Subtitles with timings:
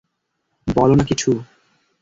[0.67, 1.29] বলো না কিছু!